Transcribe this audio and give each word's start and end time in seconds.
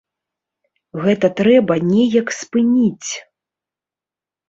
Гэта 1.03 1.27
трэба 1.43 1.73
неяк 1.91 2.27
спыніць. 2.39 3.11